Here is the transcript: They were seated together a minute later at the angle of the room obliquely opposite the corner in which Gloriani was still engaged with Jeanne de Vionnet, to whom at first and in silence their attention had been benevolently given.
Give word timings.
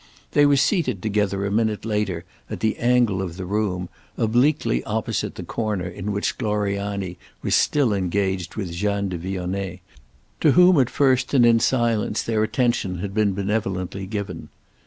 They 0.31 0.47
were 0.47 0.57
seated 0.57 1.03
together 1.03 1.45
a 1.45 1.51
minute 1.51 1.85
later 1.85 2.25
at 2.49 2.61
the 2.61 2.75
angle 2.77 3.21
of 3.21 3.37
the 3.37 3.45
room 3.45 3.87
obliquely 4.17 4.83
opposite 4.83 5.35
the 5.35 5.43
corner 5.43 5.87
in 5.87 6.11
which 6.11 6.39
Gloriani 6.39 7.19
was 7.43 7.53
still 7.53 7.93
engaged 7.93 8.55
with 8.55 8.71
Jeanne 8.73 9.09
de 9.09 9.19
Vionnet, 9.19 9.79
to 10.39 10.53
whom 10.53 10.79
at 10.79 10.89
first 10.89 11.35
and 11.35 11.45
in 11.45 11.59
silence 11.59 12.23
their 12.23 12.41
attention 12.41 12.97
had 12.97 13.13
been 13.13 13.33
benevolently 13.35 14.07
given. 14.07 14.49